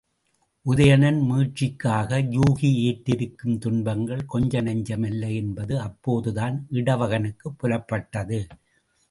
[0.65, 8.41] உதயணன் மீட்சிக்காக யூகி ஏற்றிருக்கும் துன்பங்கள் கொஞ்சநஞ்சமல்ல என்பது அப்போதுதான் இடவகனுக்குப் புலப்பட்டது.